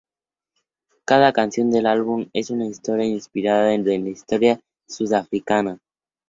[1.05, 5.77] Cada canción del álbum es una historia inspirada en la historia de Sudáfrica.